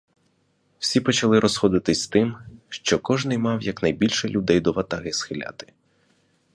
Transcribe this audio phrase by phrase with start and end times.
[0.79, 2.37] Всі почали розходитися з тим,
[2.69, 5.67] що кожний мав якнайбільше людей до ватаги схиляти.